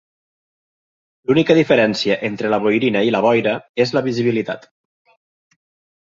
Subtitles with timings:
[1.31, 3.53] L'única diferència entre la boirina i la boira
[3.85, 4.65] és la visibilitat.